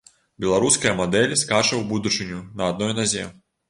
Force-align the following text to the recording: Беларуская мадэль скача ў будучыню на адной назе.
Беларуская 0.45 0.93
мадэль 1.03 1.37
скача 1.43 1.71
ў 1.77 1.87
будучыню 1.93 2.45
на 2.57 2.75
адной 2.75 2.93
назе. 3.03 3.33